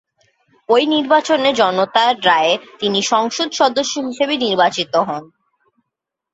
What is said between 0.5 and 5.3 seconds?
ঐ নির্বাচনে জনতার রায়ে তিনি 'সংসদ সদস্য' হিসেবে নির্বাচিত হন।